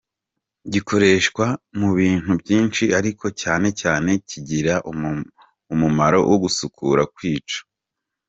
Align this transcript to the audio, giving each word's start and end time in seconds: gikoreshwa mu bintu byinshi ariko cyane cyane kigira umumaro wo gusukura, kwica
gikoreshwa 0.73 1.45
mu 1.79 1.89
bintu 1.99 2.31
byinshi 2.41 2.83
ariko 2.99 3.25
cyane 3.41 3.67
cyane 3.81 4.11
kigira 4.29 4.73
umumaro 5.73 6.19
wo 6.29 6.37
gusukura, 6.43 7.01
kwica 7.15 7.59